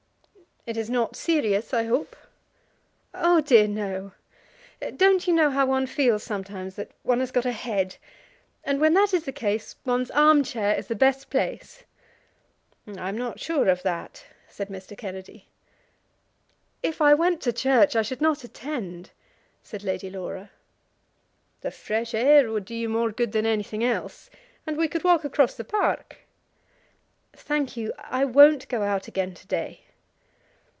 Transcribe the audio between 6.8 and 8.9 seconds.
one has got a head? And